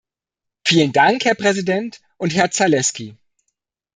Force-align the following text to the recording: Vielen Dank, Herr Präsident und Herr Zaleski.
Vielen 0.65 0.93
Dank, 0.93 1.25
Herr 1.25 1.35
Präsident 1.35 2.01
und 2.17 2.33
Herr 2.33 2.49
Zaleski. 2.49 3.15